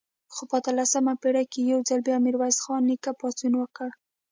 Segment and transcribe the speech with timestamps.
[0.33, 3.89] خو په اتلسمه پېړۍ کې یو ځل بیا میرویس خان نیکه پاڅون وکړ.